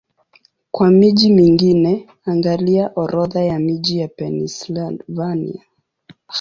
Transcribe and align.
Kwa 0.71 0.89
miji 0.91 1.33
mingine, 1.33 2.07
angalia 2.25 2.91
Orodha 2.95 3.43
ya 3.45 3.59
miji 3.59 3.99
ya 3.99 4.07
Pennsylvania. 4.07 5.63